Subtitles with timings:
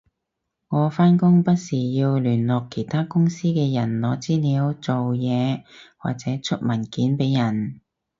[0.69, 5.61] 我返工不時要聯絡其他公司嘅人攞資料做嘢
[5.95, 7.81] 或者出文件畀人